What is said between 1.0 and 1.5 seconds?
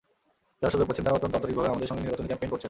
তাঁরা অত্যন্ত